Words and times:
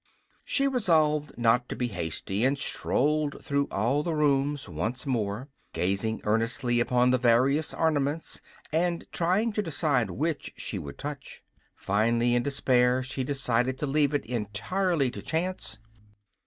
She 0.43 0.67
resolved 0.67 1.37
not 1.37 1.69
to 1.69 1.75
be 1.75 1.85
hasty, 1.89 2.43
and 2.43 2.57
strolled 2.57 3.45
through 3.45 3.67
all 3.69 4.01
the 4.01 4.15
rooms 4.15 4.67
once 4.67 5.05
more, 5.05 5.47
gazing 5.73 6.21
earnestly 6.23 6.79
upon 6.79 7.11
the 7.11 7.19
various 7.19 7.71
ornaments 7.71 8.41
and 8.73 9.05
trying 9.11 9.53
to 9.53 9.61
decide 9.61 10.09
which 10.09 10.53
she 10.57 10.79
would 10.79 10.97
touch. 10.97 11.43
Finally, 11.75 12.33
in 12.33 12.41
despair, 12.41 13.03
she 13.03 13.23
decided 13.23 13.77
to 13.77 13.85
leave 13.85 14.15
it 14.15 14.25
entirely 14.25 15.11
to 15.11 15.21
chance. 15.21 15.77